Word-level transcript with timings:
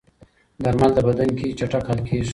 درمل 0.63 0.91
د 0.95 0.99
بدن 1.07 1.29
کې 1.37 1.47
چټک 1.59 1.83
حل 1.89 1.99
کېږي. 2.07 2.29